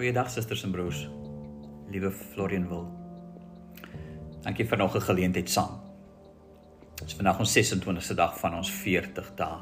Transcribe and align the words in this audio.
Goeiedag 0.00 0.30
susters 0.32 0.62
en 0.64 0.70
broers. 0.72 1.08
Liewe 1.92 2.08
Florian 2.10 2.62
wil. 2.68 2.86
Dankie 4.40 4.64
vir 4.64 4.78
nog 4.78 4.94
'n 4.96 5.00
geleentheid 5.00 5.50
saam. 5.50 5.76
Dit 6.94 7.06
is 7.06 7.14
vandag 7.14 7.38
ons 7.38 7.52
26ste 7.52 8.14
dag 8.14 8.38
van 8.38 8.54
ons 8.54 8.70
40 8.70 9.34
dae. 9.34 9.58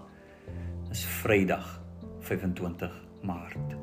Dis 0.89 1.05
Vrydag 1.05 1.81
25 2.21 2.93
Maart. 3.23 3.75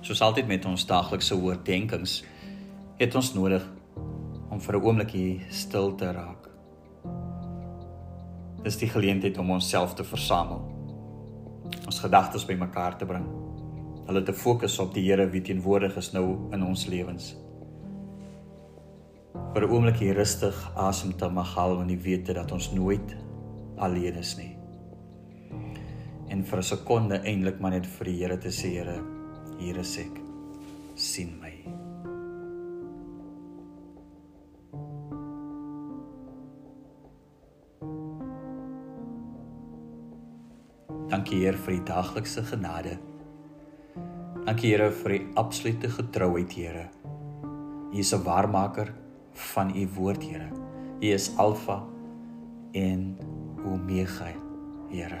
Soos 0.00 0.20
altyd 0.20 0.46
met 0.46 0.64
ons 0.64 0.86
daaglikse 0.86 1.36
oordeenkings, 1.36 2.24
het 2.96 3.14
ons 3.14 3.34
nodig 3.34 3.68
om 4.50 4.60
vir 4.60 4.76
'n 4.76 4.82
oombliekie 4.82 5.42
stil 5.50 5.94
te 5.94 6.12
raak. 6.12 6.48
Dis 8.62 8.76
die 8.76 8.88
geleentheid 8.88 9.38
om 9.38 9.50
onsself 9.50 9.94
te 9.94 10.04
versamel. 10.04 10.60
Ons 11.84 12.00
gedagtes 12.00 12.44
bymekaar 12.46 12.96
te 12.96 13.04
bring 13.06 13.43
hulle 14.06 14.22
te 14.22 14.32
fokus 14.32 14.78
op 14.78 14.94
die 14.94 15.06
Here 15.08 15.26
wie 15.30 15.42
teenwoordig 15.42 15.96
is 15.96 16.12
nou 16.12 16.52
in 16.52 16.62
ons 16.62 16.86
lewens. 16.86 17.34
vir 19.54 19.62
'n 19.62 19.70
oomblik 19.70 20.00
hier 20.02 20.16
rustig 20.18 20.56
asem 20.74 21.12
te 21.12 21.28
mag 21.30 21.54
haal 21.54 21.80
en 21.80 21.86
die 21.86 22.00
wete 22.02 22.34
dat 22.34 22.52
ons 22.52 22.72
nooit 22.72 23.16
alleen 23.78 24.16
is 24.18 24.36
nie. 24.36 24.56
En 26.28 26.44
vir 26.44 26.58
'n 26.58 26.62
sekonde 26.62 27.20
eintlik 27.22 27.60
maar 27.60 27.70
net 27.70 27.86
vir 27.86 28.04
die 28.04 28.18
Here 28.18 28.36
te 28.36 28.48
sê, 28.48 28.68
Here, 28.74 29.00
hier 29.58 29.76
is 29.76 29.98
ek. 29.98 30.20
sien 30.96 31.40
my. 31.40 31.52
Dankie 41.08 41.38
Heer 41.38 41.54
vir 41.54 41.74
die 41.74 41.84
daaglikse 41.84 42.42
genade 42.42 42.98
Dankie 44.44 44.74
Here 44.74 44.90
vir 44.92 45.12
u 45.14 45.18
absolute 45.40 45.88
getrouheid, 45.88 46.52
Here. 46.52 46.90
U 47.92 47.98
is 47.98 48.12
'n 48.12 48.24
waarmaker 48.24 48.92
van 49.32 49.72
u 49.76 49.88
woord, 49.96 50.22
Here. 50.22 50.50
U 51.00 51.06
is 51.06 51.32
Alfa 51.36 51.82
en 52.72 53.16
Omega, 53.64 54.28
Here. 54.90 55.20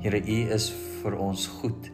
Here, 0.00 0.20
u 0.24 0.52
is 0.54 0.72
vir 1.02 1.18
ons 1.18 1.46
goed. 1.46 1.92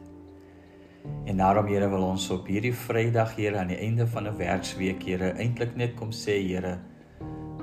En 1.27 1.37
daarom 1.37 1.67
Here 1.67 1.89
wil 1.89 2.03
ons 2.03 2.31
op 2.31 2.47
hierdie 2.47 2.75
Vrydag, 2.75 3.35
Here, 3.35 3.59
aan 3.59 3.69
die 3.69 3.79
einde 3.79 4.07
van 4.07 4.29
'n 4.29 4.37
werksweek, 4.37 5.03
Here, 5.03 5.33
eintlik 5.33 5.77
net 5.77 5.95
kom 5.95 6.11
sê, 6.11 6.39
Here, 6.47 6.79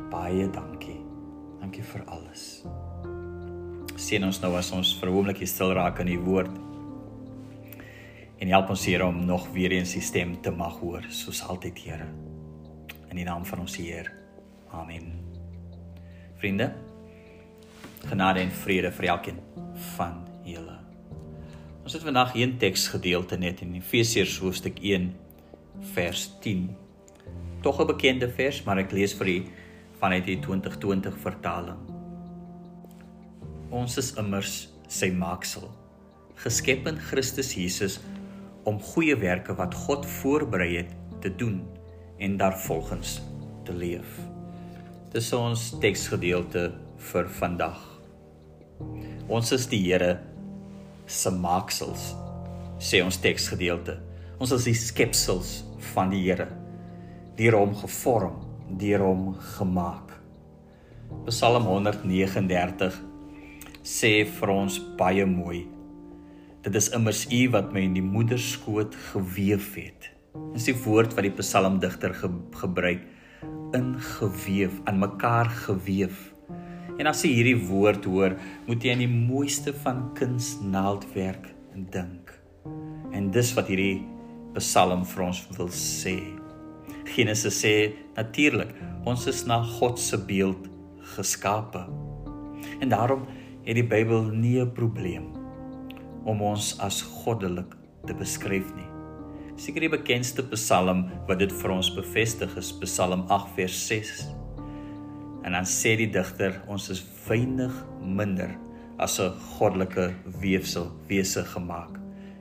baie 0.10 0.50
dankie. 0.50 1.00
Dankie 1.62 1.84
vir 1.84 2.04
alles. 2.06 2.66
Sien 3.96 4.24
ons 4.24 4.42
nou 4.42 4.56
as 4.56 4.72
ons 4.72 5.00
vir 5.00 5.10
'n 5.10 5.16
oombliekie 5.16 5.48
stil 5.48 5.74
raak 5.74 6.00
in 6.00 6.08
u 6.08 6.20
woord 6.20 6.71
en 8.42 8.50
help 8.50 8.72
ons 8.74 8.86
Here 8.90 9.06
om 9.06 9.26
nog 9.26 9.48
weer 9.54 9.72
eens 9.72 9.94
die 9.94 10.02
stem 10.02 10.34
te 10.42 10.52
mag 10.52 10.80
hoor 10.82 11.06
soos 11.14 11.44
altyd 11.46 11.78
Here. 11.86 12.08
In 13.12 13.20
die 13.20 13.26
naam 13.28 13.46
van 13.46 13.62
ons 13.62 13.78
Heer. 13.78 14.10
Amen. 14.74 15.14
Vriende 16.42 16.72
genade 18.10 18.42
en 18.42 18.50
vrede 18.50 18.90
vir 18.98 19.12
elkeen 19.14 19.40
van 19.96 20.24
julle. 20.46 20.78
Ons 21.84 21.94
het 21.94 22.06
vandag 22.06 22.34
een 22.38 22.56
teksgedeelte 22.58 23.38
net 23.38 23.62
in 23.62 23.76
Efesiërs 23.78 24.40
hoofstuk 24.42 24.80
1 24.82 25.12
vers 25.94 26.24
10 26.42 26.70
tog 27.62 27.82
'n 27.82 27.88
bekende 27.88 28.30
vers 28.30 28.64
maar 28.64 28.78
ek 28.78 28.92
lees 28.92 29.14
vir 29.14 29.28
u 29.28 29.38
vanuit 30.00 30.26
die 30.26 30.40
2020 30.40 31.18
vertaling. 31.18 31.78
Ons 33.70 33.98
is 33.98 34.14
immers 34.18 34.70
sy 34.88 35.12
maaksel 35.12 35.70
geskep 36.36 36.88
in 36.88 36.98
Christus 36.98 37.54
Jesus 37.54 38.00
om 38.64 38.82
goeie 38.82 39.16
werke 39.18 39.56
wat 39.58 39.76
God 39.86 40.06
voorberei 40.06 40.76
het 40.78 40.92
te 41.22 41.32
doen 41.36 41.62
en 42.22 42.38
daarvolgens 42.38 43.22
te 43.66 43.74
leef. 43.74 44.20
Dis 45.12 45.32
ons 45.34 45.72
teksgedeelte 45.82 46.70
vir 47.12 47.30
vandag. 47.40 47.80
Ons 49.32 49.52
is 49.56 49.68
die 49.72 49.82
Here 49.84 50.20
se 51.08 51.32
maaksels, 51.34 52.12
sê 52.80 53.02
ons 53.04 53.20
teksgedeelte. 53.22 53.98
Ons 54.42 54.54
is 54.56 54.70
die 54.70 54.78
skepsels 54.78 55.62
van 55.92 56.14
die 56.14 56.24
Here, 56.24 56.48
deur 57.38 57.60
hom 57.60 57.76
gevorm, 57.82 58.40
deur 58.80 59.06
hom 59.06 59.28
gemaak. 59.58 60.16
Psalm 61.28 61.68
139 61.68 63.02
sê 63.84 64.14
vir 64.30 64.54
ons 64.54 64.78
baie 64.98 65.26
mooi 65.28 65.66
Dit 66.62 66.76
is 66.78 66.92
immers 66.94 67.24
U 67.34 67.38
wat 67.56 67.72
my 67.74 67.82
in 67.88 67.96
die 67.98 68.04
moederskoot 68.06 68.94
geweef 69.10 69.72
het. 69.80 70.12
Dis 70.54 70.68
die 70.70 70.76
woord 70.84 71.16
wat 71.18 71.26
die 71.26 71.34
psalmdigter 71.34 72.14
ge 72.14 72.30
gebruik 72.60 73.02
ingeweef, 73.74 74.76
aan 74.86 75.00
mekaar 75.02 75.50
geweef. 75.64 76.20
En 77.00 77.10
as 77.10 77.24
jy 77.26 77.32
hierdie 77.40 77.64
woord 77.66 78.06
hoor, 78.06 78.38
moet 78.68 78.86
jy 78.86 78.94
aan 78.94 79.02
die 79.02 79.10
mooiste 79.10 79.74
van 79.82 80.04
kunsnaaldwerk 80.20 81.50
dink. 81.74 82.30
En 83.10 83.34
dis 83.34 83.56
wat 83.58 83.74
hierdie 83.74 84.06
psalm 84.60 85.02
vir 85.16 85.26
ons 85.32 85.42
wil 85.58 85.74
sê. 85.74 86.20
Genesis 87.16 87.58
sê 87.66 87.76
natuurlik, 88.14 88.78
ons 89.10 89.26
is 89.26 89.48
na 89.50 89.64
God 89.80 89.98
se 89.98 90.22
beeld 90.30 90.70
geskape. 91.18 91.88
En 92.78 92.94
daarom 92.94 93.26
het 93.66 93.82
die 93.82 93.90
Bybel 93.98 94.30
nie 94.30 94.60
'n 94.62 94.76
probleem 94.78 95.41
om 96.26 96.42
ons 96.46 96.74
as 96.84 97.02
goddelik 97.02 97.76
te 98.08 98.16
beskryf 98.18 98.70
nie. 98.76 98.88
Seker 99.62 99.86
die 99.86 99.92
bekendste 99.94 100.44
Psalm 100.54 101.06
wat 101.28 101.42
dit 101.42 101.52
vir 101.62 101.74
ons 101.74 101.92
bevestig 101.94 102.54
is 102.58 102.72
Psalm 102.82 103.26
8 103.30 103.56
vers 103.58 103.78
6. 103.90 104.14
En 105.46 105.58
dan 105.58 105.68
sê 105.70 105.96
die 106.00 106.10
digter 106.14 106.60
ons 106.72 106.90
is 106.94 107.04
weinig 107.28 107.74
minder 108.02 108.54
as 108.98 109.20
'n 109.20 109.34
goddelike 109.58 110.14
weefsel 110.42 110.92
wese 111.08 111.44
gemaak. 111.44 112.00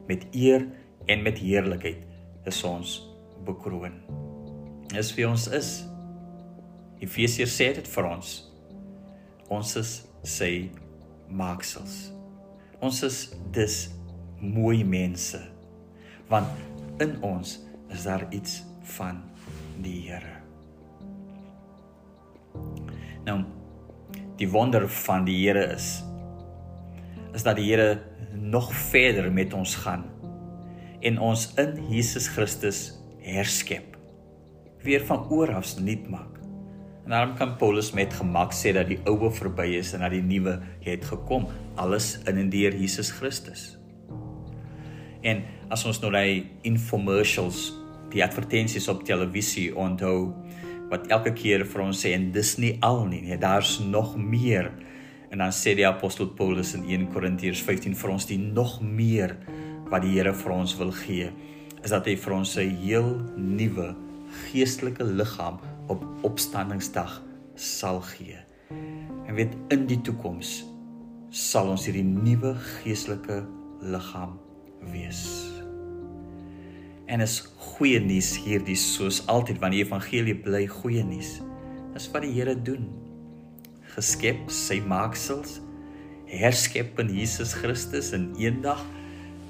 Met 0.09 0.27
eer 0.33 0.67
en 1.07 1.23
met 1.23 1.39
heerlikheid 1.39 2.05
is 2.45 2.65
ons 2.65 3.09
bekroon. 3.45 3.93
Dis 4.89 5.15
wie 5.15 5.29
ons 5.29 5.49
is. 5.49 5.85
Efesiërs 7.01 7.57
sê 7.57 7.75
dit 7.75 7.89
vir 7.89 8.05
ons. 8.05 8.53
Ons 9.49 9.77
is 9.77 10.07
sy 10.23 10.71
maaksels. 11.29 12.20
Ons 12.81 13.03
is 13.05 13.19
dus 13.53 13.91
mooi 14.41 14.85
mense. 14.85 15.41
Want 16.29 16.49
in 17.01 17.19
ons 17.23 17.59
is 17.93 18.05
daar 18.09 18.27
iets 18.33 18.63
van 18.97 19.21
die 19.85 19.99
Here. 20.09 20.37
Nou 23.25 23.43
die 24.41 24.49
wonder 24.49 24.89
van 24.89 25.27
die 25.29 25.37
Here 25.43 25.67
is 25.75 26.01
is 27.37 27.45
dat 27.47 27.61
die 27.61 27.69
Here 27.69 28.01
nog 28.33 28.73
verder 28.73 29.29
met 29.33 29.53
ons 29.55 29.75
gaan 29.85 30.09
en 31.01 31.21
ons 31.21 31.51
in 31.61 31.77
Jesus 31.89 32.29
Christus 32.29 32.99
herskep. 33.21 33.97
Weer 34.83 35.05
van 35.07 35.29
oorafs 35.29 35.77
nuut 35.79 36.09
maak. 36.09 36.40
En 37.05 37.11
daarom 37.11 37.35
kan 37.37 37.57
Paulus 37.57 37.93
met 37.93 38.13
gemak 38.15 38.53
sê 38.53 38.73
dat 38.77 38.89
die 38.89 39.01
ou 39.09 39.31
verby 39.33 39.77
is 39.79 39.93
en 39.97 40.05
dat 40.05 40.13
die 40.15 40.23
nuwe 40.23 40.59
het 40.85 41.05
gekom, 41.05 41.47
alles 41.77 42.19
in 42.27 42.37
en 42.37 42.51
deur 42.51 42.77
Jesus 42.77 43.11
Christus. 43.11 43.77
En 45.23 45.43
as 45.73 45.85
ons 45.85 46.01
nou 46.01 46.11
daai 46.13 46.51
infomercials, 46.67 47.71
die 48.11 48.23
advertensies 48.25 48.89
op 48.91 49.05
televisie 49.07 49.71
onthou 49.77 50.33
wat 50.91 51.07
elke 51.15 51.33
keer 51.37 51.65
vir 51.69 51.85
ons 51.85 52.01
sê 52.03 52.15
en 52.17 52.31
dis 52.35 52.57
nie 52.59 52.73
al 52.83 53.05
nie, 53.07 53.23
nee, 53.23 53.39
daar's 53.39 53.79
nog 53.81 54.17
meer. 54.19 54.73
En 55.31 55.39
dan 55.39 55.55
sê 55.55 55.77
die 55.79 55.87
apostel 55.87 56.33
Paulus 56.35 56.75
in 56.75 56.89
1 56.89 57.11
Korintiërs 57.15 57.63
15 57.63 57.95
vir 57.95 58.11
ons 58.11 58.27
die 58.27 58.39
nog 58.41 58.81
meer 58.83 59.37
wat 59.91 60.03
die 60.03 60.17
Here 60.17 60.35
vir 60.35 60.55
ons 60.55 60.75
wil 60.79 60.91
gee, 61.05 61.31
is 61.85 61.95
dat 61.95 62.07
hy 62.11 62.17
vir 62.19 62.35
ons 62.35 62.57
'n 62.59 62.77
heel 62.83 63.11
nuwe 63.37 63.95
geestelike 64.51 65.05
liggaam 65.05 65.59
op 65.91 66.05
opstandingsdag 66.27 67.19
sal 67.59 68.01
gee. 68.15 68.39
En 69.27 69.35
weet 69.35 69.57
in 69.75 69.87
die 69.91 70.01
toekoms 70.07 70.61
sal 71.31 71.71
ons 71.71 71.87
hierdie 71.87 72.07
nuwe 72.07 72.55
geestelike 72.59 73.43
liggaam 73.83 74.37
wees. 74.93 75.25
En 77.11 77.23
is 77.23 77.41
goeie 77.59 78.01
nuus 78.03 78.33
hierdie 78.45 78.79
soos 78.79 79.23
altyd 79.31 79.59
wanneer 79.63 79.85
die 79.85 79.89
evangelie 79.89 80.37
bly 80.45 80.65
goeie 80.71 81.03
nuus. 81.07 81.39
Dis 81.95 82.07
wat 82.15 82.23
die 82.27 82.33
Here 82.37 82.55
doen. 82.55 82.87
Geskep 83.97 84.47
sy 84.55 84.79
maaksels, 84.87 85.59
herskep 86.31 86.99
in 87.03 87.11
Jesus 87.11 87.57
Christus 87.59 88.13
en 88.15 88.31
eendag 88.39 88.83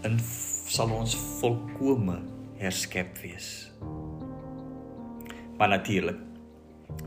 in 0.08 0.16
sal 0.70 0.92
ons 0.96 1.16
volkome 1.40 2.16
herskep 2.60 3.20
wees. 3.20 3.68
Maar 5.60 5.76
natuurlik 5.76 6.29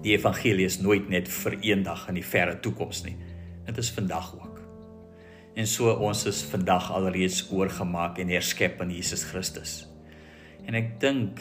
Die 0.03 0.13
evangelie 0.17 0.65
is 0.65 0.81
nooit 0.83 1.09
net 1.09 1.29
vir 1.31 1.57
eendag 1.61 2.07
in 2.11 2.19
die 2.19 2.25
verre 2.25 2.57
toekoms 2.59 3.03
nie. 3.05 3.15
Dit 3.65 3.77
is 3.79 3.91
vandag 3.95 4.33
ook. 4.35 4.59
En 5.55 5.67
so 5.69 5.91
ons 6.01 6.25
is 6.25 6.41
vandag 6.49 6.89
alreeds 6.91 7.43
oorgemaak 7.53 8.17
en 8.19 8.31
herskep 8.33 8.81
in 8.81 8.91
Jesus 8.91 9.23
Christus. 9.29 9.83
En 10.65 10.75
ek 10.75 10.95
dink 11.01 11.39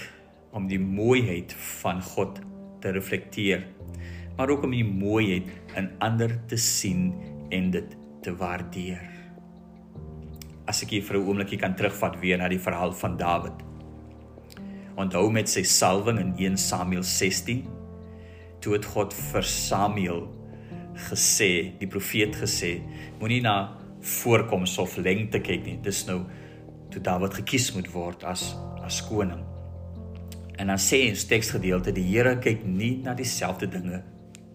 om 0.52 0.68
die 0.68 0.80
mooiheid 0.80 1.54
van 1.80 2.02
God 2.04 2.42
te 2.82 2.92
reflekteer, 2.92 3.64
maar 4.36 4.52
ook 4.52 4.66
om 4.66 4.74
die 4.74 4.86
mooiheid 4.86 5.48
in 5.78 5.88
ander 6.04 6.34
te 6.50 6.58
sien 6.60 7.10
en 7.50 7.70
dit 7.72 7.96
te 8.22 8.34
waardeer. 8.36 9.00
As 10.68 10.82
ek 10.84 10.94
hier 10.94 11.02
vir 11.02 11.16
'n 11.18 11.26
oombliekie 11.26 11.58
kan 11.58 11.74
terugvat 11.74 12.20
weer 12.20 12.38
na 12.38 12.48
die 12.48 12.60
verhaal 12.60 12.92
van 12.92 13.16
Dawid. 13.16 13.58
Onthou 14.96 15.30
met 15.30 15.48
sy 15.48 15.62
salwing 15.62 16.18
in 16.20 16.34
1 16.36 16.56
Samuel 16.56 17.02
16, 17.02 17.64
toe 18.62 18.76
het 18.76 18.86
God 18.94 19.14
vir 19.14 19.46
Samuel 19.46 20.26
gesê, 21.08 21.72
die 21.80 21.88
profeet 21.90 22.36
gesê, 22.38 22.76
moenie 23.20 23.42
na 23.44 23.56
voorkoms 24.02 24.76
of 24.82 24.96
lengte 24.98 25.40
kyk 25.42 25.64
nie. 25.66 25.78
Dis 25.82 26.04
nou 26.08 26.22
toe 26.92 27.02
Dawid 27.02 27.34
gekies 27.40 27.70
moet 27.76 27.88
word 27.94 28.24
as 28.28 28.52
as 28.82 28.98
koning. 29.06 29.40
En 30.58 30.68
dan 30.68 30.80
sê 30.80 31.04
in 31.06 31.16
teksgedeelte 31.16 31.94
die 31.94 32.04
Here 32.10 32.34
kyk 32.42 32.66
nie 32.66 32.96
na 33.04 33.14
dieselfde 33.18 33.68
dinge 33.70 34.02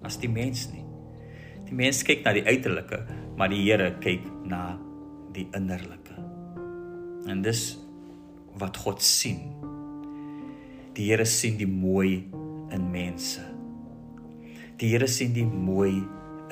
as 0.05 0.19
die 0.21 0.29
mens 0.31 0.67
nie. 0.73 0.83
Die 1.67 1.75
mens 1.75 2.03
kyk 2.07 2.23
na 2.23 2.35
die 2.35 2.45
uiterlike, 2.45 3.01
maar 3.39 3.51
die 3.51 3.63
Here 3.65 3.93
kyk 4.03 4.27
na 4.47 4.77
die 5.35 5.47
innerlike. 5.57 6.15
En 7.27 7.41
dis 7.43 7.77
wat 8.59 8.77
God 8.83 9.03
sien. 9.03 9.47
Die 10.95 11.09
Here 11.09 11.25
sien 11.25 11.57
die 11.59 11.69
mooi 11.69 12.27
in 12.73 12.91
mense. 12.91 13.56
Die 14.77 14.91
Here 14.91 15.07
sien 15.09 15.31
die 15.33 15.41
mooi 15.41 16.03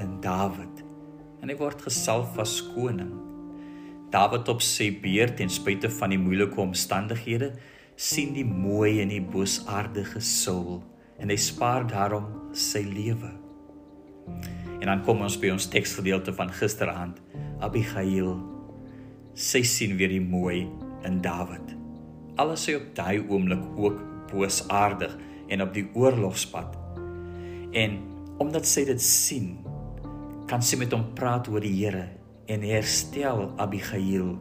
in 0.01 0.13
Dawid. 0.18 0.80
En 1.45 1.51
hy 1.51 1.56
word 1.60 1.83
gesalf 1.86 2.39
as 2.42 2.56
koning. 2.72 3.12
Dawid 4.10 4.48
op 4.50 4.63
sy 4.66 4.88
beurt 5.04 5.36
ten 5.38 5.51
spyte 5.54 5.92
van 5.94 6.10
die 6.10 6.18
moeilike 6.18 6.57
omstandighede 6.63 7.51
sien 8.01 8.31
die 8.33 8.48
mooi 8.48 8.98
in 9.04 9.12
die 9.13 9.22
boosaardige 9.22 10.24
Saul 10.25 10.80
en 11.22 11.30
hy 11.30 11.38
spaar 11.38 11.86
daarom 11.92 12.25
sy 12.57 12.81
lewe. 12.88 13.30
En 14.80 14.89
dan 14.89 15.06
kom 15.06 15.21
ons 15.21 15.38
by 15.38 15.54
ons 15.54 15.69
teksgedeelte 15.69 16.33
van 16.33 16.50
gisteraand. 16.50 17.21
Abigail 17.62 18.39
sy 19.38 19.62
sien 19.69 19.94
weer 20.01 20.10
die 20.16 20.24
mooi 20.24 20.63
in 21.06 21.21
Dawid. 21.21 21.78
Alles 22.42 22.66
sy 22.66 22.80
op 22.81 22.89
daai 22.98 23.21
oomblik 23.21 23.69
ook 23.78 24.01
boosaardig 24.33 25.13
en 25.54 25.62
op 25.62 25.78
die 25.78 25.86
oorlogspad. 25.94 26.74
En 27.75 28.14
omdat 28.41 28.67
sy 28.67 28.83
dit 28.87 29.01
sien, 29.01 29.55
kan 30.49 30.63
sy 30.63 30.77
met 30.77 30.93
hom 30.93 31.07
praat 31.17 31.47
oor 31.49 31.63
die 31.63 31.73
Here 31.73 32.09
en 32.51 32.65
herstel 32.65 33.47
Abigail 33.61 34.35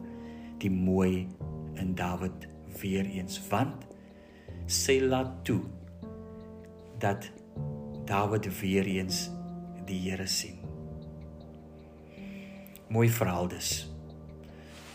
die 0.61 0.71
mooi 0.71 1.25
in 1.81 1.95
Dawid 1.97 2.45
weer 2.81 3.07
eens 3.07 3.39
want 3.49 3.87
sy 4.69 4.99
laat 5.01 5.31
toe 5.47 5.61
dat 7.01 7.29
Dawid 8.05 8.47
weer 8.61 8.85
eens 8.85 9.29
die 9.85 9.97
Here 10.05 10.27
sien. 10.29 10.61
Mooi 12.89 13.09
verhaal 13.09 13.47
dus. 13.49 13.87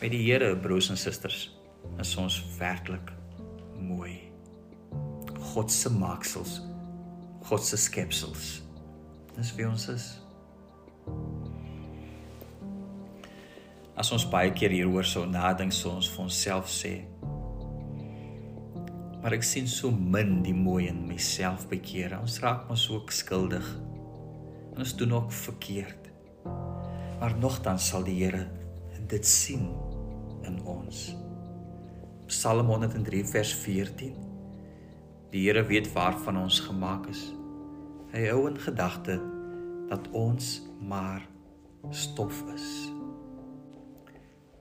Met 0.00 0.14
die 0.14 0.23
Here 0.29 0.55
broers 0.56 0.91
en 0.91 0.99
susters 0.99 1.49
is 1.99 2.17
ons 2.20 2.38
werklik 2.58 3.11
mooi. 3.81 4.20
God 5.52 5.73
se 5.73 5.91
maaksels, 5.91 6.61
God 7.49 7.64
se 7.67 7.79
skepsels. 7.81 8.61
Dis 9.37 9.55
wie 9.56 9.69
ons 9.69 9.87
is. 9.93 10.06
As 14.00 14.11
ons 14.17 14.27
baie 14.32 14.53
keer 14.56 14.73
hieroor 14.73 15.05
sou 15.05 15.27
nadink, 15.29 15.75
sou 15.77 15.93
ons 15.99 16.09
vir 16.09 16.25
onsself 16.25 16.71
sê, 16.73 16.94
maar 19.21 19.37
ek 19.37 19.44
sien 19.44 19.67
so 19.69 19.91
min 19.93 20.38
die 20.47 20.56
mooi 20.56 20.87
in 20.88 21.03
myself 21.09 21.67
bekeer. 21.69 22.15
Ons 22.17 22.38
raak 22.41 22.65
mos 22.71 22.87
ook 22.88 23.12
skuldig. 23.12 23.67
En 24.73 24.81
ons 24.81 24.94
doen 24.97 25.12
ook 25.19 25.35
verkeerd. 25.43 26.09
Maar 27.21 27.37
nogtans 27.37 27.91
sal 27.93 28.06
die 28.06 28.17
Here 28.23 28.47
dit 29.11 29.26
sien 29.26 29.67
in 30.47 30.61
ons. 30.71 31.11
Psalm 32.31 32.71
103 32.71 33.25
vers 33.26 33.55
14. 33.65 34.15
Die 35.35 35.43
Here 35.47 35.65
weet 35.67 35.91
waarvan 35.93 36.38
ons 36.44 36.61
gemaak 36.62 37.09
is. 37.11 37.25
Hy 38.11 38.25
hou 38.27 38.49
in 38.49 38.57
gedagte 38.59 39.21
dat 39.87 40.09
ons 40.19 40.47
maar 40.83 41.23
stof 41.95 42.41
is. 42.51 42.91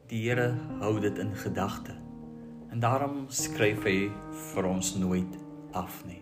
Die 0.10 0.20
Here 0.28 0.52
hou 0.84 1.00
dit 1.02 1.18
in 1.18 1.32
gedagte. 1.34 1.96
En 2.70 2.82
daarom 2.82 3.24
skryf 3.34 3.82
hy 3.90 4.12
vir 4.52 4.68
ons 4.70 4.92
nooit 5.02 5.40
af 5.74 6.04
nie. 6.06 6.20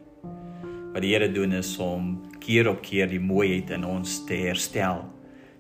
Wat 0.94 1.04
die 1.04 1.12
Here 1.12 1.28
doen 1.28 1.58
is 1.60 1.74
om 1.84 2.14
keer 2.40 2.72
op 2.72 2.80
keer 2.86 3.12
die 3.12 3.20
mooiheid 3.20 3.76
in 3.76 3.84
ons 3.84 4.22
te 4.24 4.40
herstel. 4.46 5.04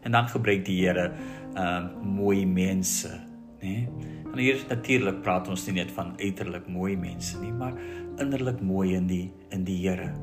En 0.07 0.15
dan 0.15 0.31
gebruik 0.31 0.63
die 0.69 0.79
Here 0.85 1.09
ehm 1.57 1.91
uh, 1.91 2.07
mooi 2.15 2.45
mense, 2.45 3.11
nê? 3.59 3.89
En 4.31 4.39
hier 4.39 4.63
natuurlik 4.69 5.19
praat 5.25 5.51
ons 5.51 5.67
nie 5.67 5.81
net 5.81 5.91
van 5.91 6.15
uiterlik 6.15 6.71
mooi 6.71 6.95
mense 6.95 7.35
nie, 7.43 7.51
maar 7.51 7.75
innerlik 8.23 8.63
mooi 8.63 8.93
in 8.95 9.11
die 9.11 9.25
in 9.51 9.67
die 9.67 9.81
Here 9.83 10.13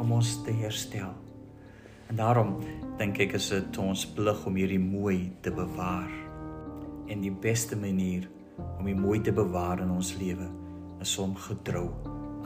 om 0.00 0.12
ons 0.16 0.38
te 0.44 0.52
herstel. 0.62 1.12
En 2.10 2.18
daarom 2.18 2.56
dink 2.98 3.20
ek 3.22 3.36
is 3.38 3.50
dit 3.52 3.78
ons 3.78 4.04
plig 4.16 4.40
om 4.48 4.56
hierdie 4.58 4.82
mooi 4.82 5.30
te 5.44 5.52
bewaar. 5.54 6.10
En 7.10 7.22
die 7.22 7.34
beste 7.34 7.78
manier 7.78 8.26
om 8.78 8.88
die 8.88 8.96
mooi 8.96 9.20
te 9.22 9.34
bewaar 9.34 9.82
in 9.84 9.92
ons 9.94 10.14
lewe 10.18 10.48
is 11.04 11.12
om 11.22 11.36
getrou 11.48 11.88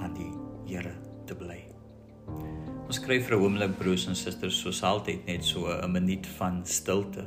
aan 0.03 0.17
die 0.19 0.33
Here 0.65 0.95
te 1.29 1.35
bly. 1.37 1.59
Ons 2.87 2.97
skryf 2.97 3.27
vir 3.29 3.37
'n 3.37 3.43
oomblik 3.45 3.75
broers 3.79 4.07
en 4.09 4.17
susters 4.17 4.61
soos 4.61 4.83
altyd 4.83 5.27
net 5.27 5.45
so 5.45 5.69
'n 5.69 5.93
minuut 5.93 6.27
van 6.39 6.65
stilte, 6.65 7.25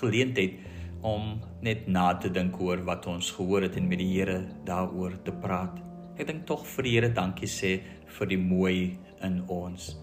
geleentheid 0.00 0.54
om 1.02 1.40
net 1.62 1.88
na 1.88 2.14
te 2.14 2.28
dink 2.28 2.60
oor 2.60 2.84
wat 2.84 3.06
ons 3.06 3.30
gehoor 3.30 3.62
het 3.62 3.76
en 3.76 3.88
met 3.88 3.98
die 3.98 4.12
Here 4.14 4.46
daaroor 4.64 5.22
te 5.24 5.32
praat. 5.32 5.78
Ek 6.16 6.26
dink 6.28 6.46
tog 6.48 6.64
vir 6.76 6.86
die 6.86 6.94
Here 6.96 7.12
dankie 7.12 7.50
sê 7.50 7.76
vir 8.18 8.30
die 8.32 8.40
mooi 8.40 8.96
in 9.26 9.42
ons 9.52 9.94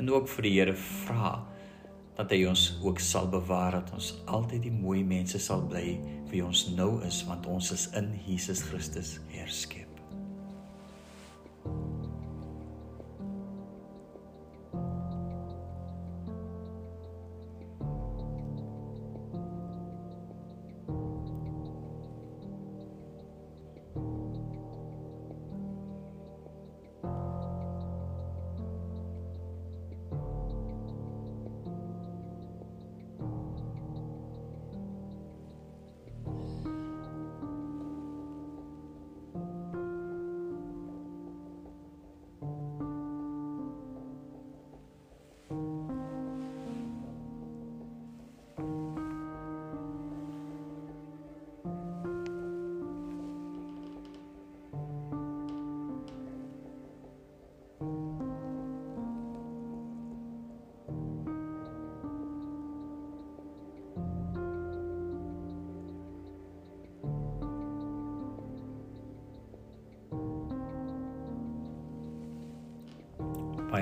en 0.00 0.10
ook 0.10 0.28
vir 0.34 0.48
die 0.48 0.54
Here 0.56 0.74
vra 0.74 1.36
dat 2.16 2.32
hy 2.34 2.42
ons 2.50 2.66
ook 2.82 3.00
sal 3.00 3.30
bewaar 3.32 3.78
dat 3.78 3.94
ons 3.96 4.12
altyd 4.26 4.66
die 4.66 4.74
mooi 4.74 5.00
mense 5.06 5.40
sal 5.40 5.64
bly 5.70 5.96
wie 6.32 6.42
ons 6.44 6.66
nou 6.76 6.96
is 7.06 7.22
want 7.28 7.46
ons 7.46 7.72
is 7.76 7.88
in 7.98 8.12
Jesus 8.26 8.64
Christus 8.68 9.16
herskep. 9.32 9.91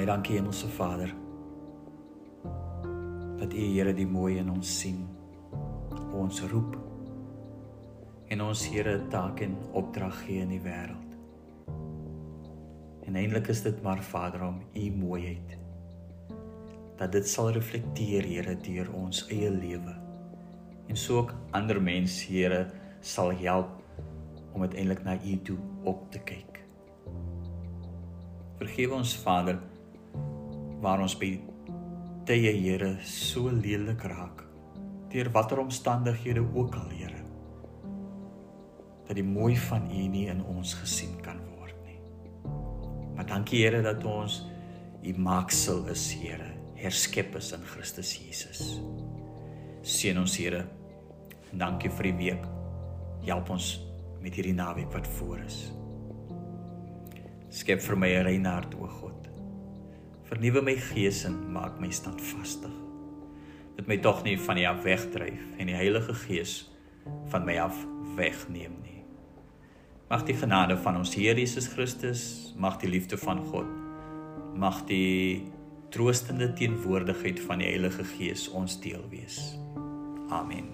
Baie 0.01 0.09
dankie 0.09 0.39
Hemelse 0.39 0.69
Vader. 0.69 1.11
Dat 3.37 3.53
U 3.53 3.65
Here 3.75 3.93
die 3.93 4.07
mooi 4.09 4.39
in 4.41 4.49
ons 4.49 4.69
sien. 4.79 5.03
Ons 6.17 6.39
roep. 6.49 6.79
En 8.33 8.41
ons 8.41 8.63
Here 8.73 8.95
taak 9.13 9.43
en 9.45 9.59
opdrag 9.77 10.23
gee 10.23 10.41
in 10.41 10.55
die 10.55 10.61
wêreld. 10.65 11.19
En 13.05 13.19
eintlik 13.21 13.51
is 13.53 13.61
dit 13.61 13.83
maar 13.85 14.01
Vader 14.01 14.47
om 14.47 14.63
U 14.73 14.87
mooiheid 15.03 15.59
dat 16.97 17.13
dit 17.13 17.29
sal 17.29 17.51
reflekteer 17.53 18.25
Here 18.25 18.55
deur 18.57 18.89
ons 18.97 19.21
eie 19.29 19.51
lewe 19.53 19.99
en 20.89 20.97
so 20.97 21.19
ook 21.19 21.35
ander 21.51 21.83
mense, 21.83 22.25
Here, 22.25 22.71
sal 23.01 23.35
help 23.43 23.77
om 24.55 24.65
uiteindelik 24.65 25.05
na 25.05 25.19
U 25.21 25.37
toe 25.45 25.59
op 25.85 26.09
te 26.09 26.25
kyk. 26.25 26.63
Vergewe 28.63 28.97
ons 28.97 29.13
Vader 29.21 29.61
waar 30.81 31.03
ons 31.05 31.17
by 31.19 31.35
tye 32.29 32.53
Here 32.57 32.97
so 33.05 33.51
lelik 33.51 34.05
raak 34.09 34.45
deur 35.11 35.31
watter 35.35 35.61
omstandighede 35.63 36.45
ook 36.55 36.77
al 36.81 36.91
Here 36.95 37.25
dat 39.09 39.19
die 39.19 39.27
mooi 39.27 39.57
van 39.59 39.89
U 39.91 40.03
nie 40.09 40.29
in 40.31 40.45
ons 40.47 40.77
gesien 40.79 41.17
kan 41.25 41.41
word 41.57 41.75
nie. 41.83 41.99
Maar 43.17 43.27
dankie 43.27 43.65
Here 43.65 43.83
dat 43.83 44.05
ons 44.07 44.45
U 45.03 45.15
maaksel 45.19 45.89
is 45.91 46.05
Here, 46.15 46.53
herskep 46.79 47.35
is 47.41 47.51
in 47.57 47.65
Christus 47.67 48.13
Jesus. 48.21 48.79
Seën 49.83 50.21
ons 50.21 50.37
Here 50.39 50.63
Dankie 51.51 51.91
vir 51.91 52.11
die 52.11 52.17
week. 52.19 52.45
Help 53.27 53.49
ons 53.51 53.73
met 54.23 54.37
hierdie 54.39 54.55
naweek 54.55 54.93
wat 54.95 55.09
voor 55.17 55.41
is. 55.43 55.59
Skep 57.51 57.83
vir 57.83 57.97
my 57.97 58.11
'n 58.15 58.25
reine 58.25 58.49
hart, 58.49 58.75
o 58.75 58.87
God. 58.87 59.30
Vernuwe 60.31 60.63
my 60.63 60.77
gees 60.79 61.25
en 61.27 61.35
maak 61.51 61.81
my 61.83 61.89
standvastig. 61.91 62.75
Dit 63.75 63.89
my 63.91 63.97
tog 63.99 64.23
nie 64.23 64.37
van 64.39 64.59
U 64.61 64.67
af 64.71 64.85
wegdryf 64.85 65.41
en 65.59 65.67
die 65.67 65.75
Heilige 65.75 66.15
Gees 66.27 66.53
van 67.33 67.47
my 67.49 67.57
af 67.59 67.75
wegneem 68.15 68.77
nie. 68.85 69.01
Mag 70.11 70.23
die 70.29 70.37
genade 70.39 70.77
van 70.85 71.01
ons 71.01 71.15
Here 71.19 71.39
Jesus 71.39 71.67
Christus, 71.75 72.23
mag 72.59 72.79
die 72.83 72.91
liefde 72.91 73.19
van 73.19 73.43
God, 73.51 73.67
mag 74.55 74.85
die 74.87 75.51
troostende 75.91 76.53
teenwoordigheid 76.55 77.43
van 77.49 77.63
die 77.63 77.71
Heilige 77.73 78.07
Gees 78.15 78.47
ons 78.55 78.79
deel 78.83 79.03
wees. 79.11 79.43
Amen. 80.31 80.71